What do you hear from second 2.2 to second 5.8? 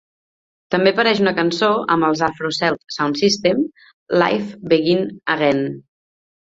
Afro Celt Sound System, "Life Begin Again".